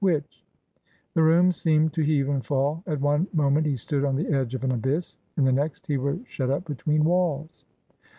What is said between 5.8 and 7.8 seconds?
he was shut up between walls.